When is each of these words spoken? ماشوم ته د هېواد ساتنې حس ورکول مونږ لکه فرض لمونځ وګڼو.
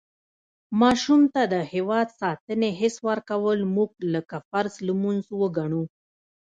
ماشوم 0.81 1.21
ته 1.33 1.41
د 1.53 1.55
هېواد 1.73 2.07
ساتنې 2.21 2.69
حس 2.79 2.95
ورکول 3.09 3.59
مونږ 3.75 3.91
لکه 4.13 4.37
فرض 4.49 4.73
لمونځ 4.87 5.23
وګڼو. 5.41 5.83